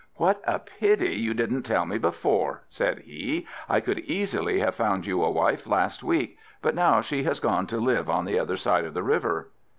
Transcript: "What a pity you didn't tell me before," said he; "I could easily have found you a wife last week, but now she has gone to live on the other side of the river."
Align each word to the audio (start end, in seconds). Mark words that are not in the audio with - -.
"What 0.15 0.41
a 0.45 0.57
pity 0.57 1.13
you 1.13 1.35
didn't 1.35 1.61
tell 1.61 1.85
me 1.85 1.99
before," 1.99 2.63
said 2.69 3.01
he; 3.03 3.45
"I 3.69 3.79
could 3.81 3.99
easily 3.99 4.57
have 4.59 4.73
found 4.73 5.05
you 5.05 5.23
a 5.23 5.29
wife 5.29 5.67
last 5.67 6.01
week, 6.03 6.39
but 6.59 6.73
now 6.73 7.01
she 7.01 7.21
has 7.25 7.39
gone 7.39 7.67
to 7.67 7.77
live 7.77 8.09
on 8.09 8.25
the 8.25 8.39
other 8.39 8.57
side 8.57 8.85
of 8.85 8.95
the 8.95 9.03
river." 9.03 9.51